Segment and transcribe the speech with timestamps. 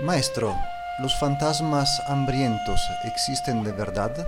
[0.00, 0.54] Maestro,
[1.00, 4.26] ¿los fantasmas hambrientos existen de verdad?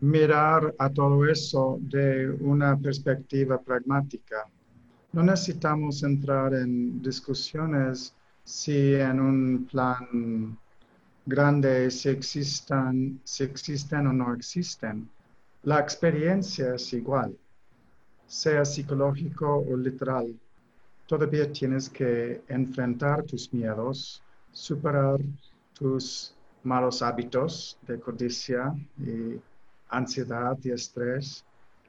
[0.00, 4.46] mirar a todo eso de una perspectiva pragmática.
[5.14, 8.12] No necesitamos entrar en discusiones
[8.42, 10.58] si en un plan
[11.24, 15.08] grande si existan, si existen o no existen.
[15.62, 17.38] La experiencia es igual,
[18.26, 20.34] sea psicológico o literal.
[21.06, 24.20] Todavía tienes que enfrentar tus miedos,
[24.50, 25.20] superar
[25.74, 29.40] tus malos hábitos de codicia y
[29.90, 31.44] ansiedad y estrés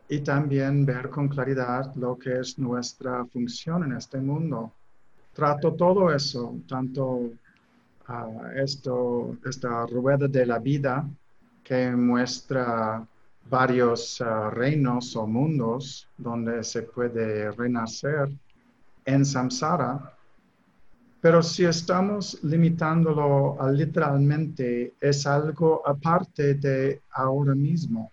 [0.08, 4.74] y también ver con claridad lo que es nuestra función en este mundo.
[5.34, 7.32] Trato todo eso, tanto
[8.08, 11.06] ah, esto, esta rueda de la vida
[11.64, 13.06] que muestra
[13.50, 18.30] varios ah, reinos o mundos donde se puede renacer
[19.06, 20.14] en samsara,
[21.20, 28.12] pero si estamos limitándolo a literalmente, es algo aparte de ahora mismo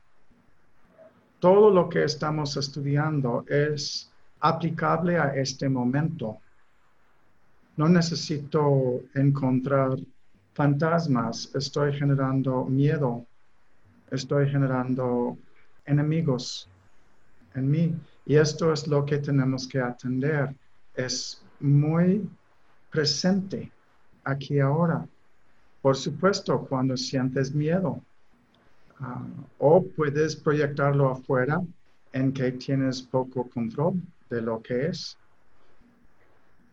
[1.42, 4.08] todo lo que estamos estudiando es
[4.38, 6.38] aplicable a este momento.
[7.76, 9.96] No necesito encontrar
[10.54, 13.26] fantasmas, estoy generando miedo,
[14.12, 15.36] estoy generando
[15.84, 16.68] enemigos
[17.56, 17.96] en mí.
[18.24, 20.54] Y esto es lo que tenemos que atender.
[20.94, 22.30] Es muy
[22.88, 23.72] presente
[24.22, 25.04] aquí ahora.
[25.80, 28.00] Por supuesto, cuando sientes miedo,
[29.04, 29.20] Ah,
[29.58, 31.60] o puedes proyectarlo afuera
[32.12, 35.18] en que tienes poco control de lo que es.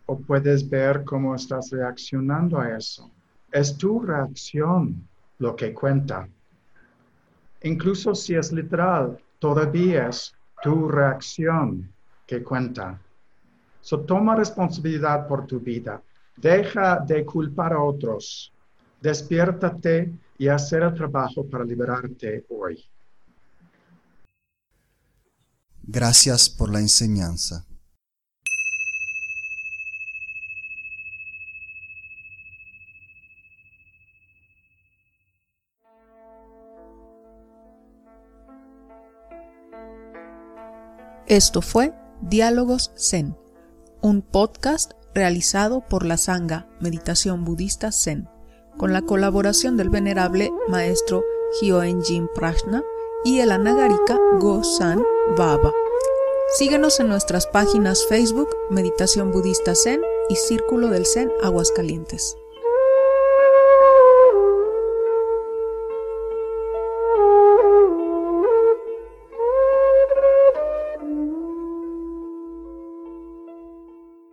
[0.05, 3.09] O puedes ver cómo estás reaccionando a eso.
[3.51, 5.07] Es tu reacción
[5.39, 6.29] lo que cuenta.
[7.63, 11.91] Incluso si es literal, todavía es tu reacción
[12.27, 13.01] que cuenta.
[13.81, 15.99] So, toma responsabilidad por tu vida.
[16.37, 18.53] Deja de culpar a otros.
[19.01, 22.81] Despiértate y hacer el trabajo para liberarte hoy.
[25.83, 27.65] Gracias por la enseñanza.
[41.27, 43.35] Esto fue Diálogos Zen,
[44.01, 48.29] un podcast realizado por la Sangha Meditación Budista Zen
[48.79, 51.23] con la colaboración del venerable maestro
[51.61, 52.81] Hyoenjin Prajna
[53.25, 55.03] y el anagarika Go-san
[55.37, 55.73] Baba.
[56.57, 62.37] Síguenos en nuestras páginas Facebook Meditación Budista Zen y Círculo del Zen Aguascalientes.